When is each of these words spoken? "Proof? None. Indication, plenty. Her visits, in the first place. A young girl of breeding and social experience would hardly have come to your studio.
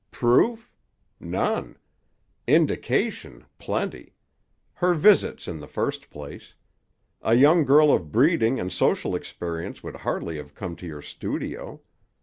"Proof? 0.09 0.73
None. 1.19 1.77
Indication, 2.47 3.45
plenty. 3.59 4.15
Her 4.73 4.95
visits, 4.95 5.47
in 5.47 5.59
the 5.59 5.67
first 5.67 6.09
place. 6.09 6.55
A 7.21 7.35
young 7.35 7.63
girl 7.65 7.91
of 7.93 8.11
breeding 8.11 8.59
and 8.59 8.71
social 8.73 9.13
experience 9.15 9.83
would 9.83 9.97
hardly 9.97 10.37
have 10.37 10.55
come 10.55 10.75
to 10.77 10.87
your 10.87 11.03
studio. 11.03 11.81